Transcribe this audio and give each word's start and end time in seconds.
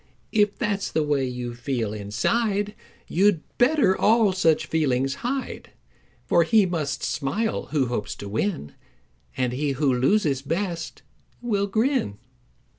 If 0.31 0.57
that's 0.57 0.91
the 0.91 1.03
way 1.03 1.27
you 1.27 1.53
feel 1.53 1.93
inside 1.93 2.73
You'd 3.07 3.43
better 3.59 3.95
all 3.95 4.33
such 4.33 4.65
feelings 4.65 5.13
hide; 5.21 5.73
For 6.25 6.41
he 6.41 6.65
must 6.65 7.03
smile 7.03 7.67
who 7.67 7.85
hopes 7.85 8.15
to 8.15 8.27
win, 8.27 8.73
And 9.37 9.53
he 9.53 9.73
who 9.73 9.93
loses 9.93 10.41
best 10.41 11.03
will 11.39 11.67
grin." 11.67 12.17